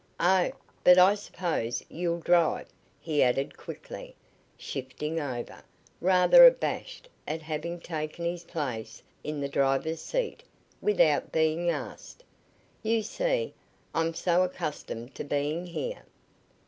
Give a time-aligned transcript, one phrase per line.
[0.19, 0.51] "Oh,
[0.83, 2.67] but I suppose you'll drive,"
[2.99, 4.15] he added quickly,
[4.57, 5.63] shifting over,
[5.99, 10.41] rather abashed at having taken his place in the driver's seat
[10.81, 12.23] without being asked.
[12.81, 13.53] "You see,
[13.93, 16.01] I'm so accustomed to being here."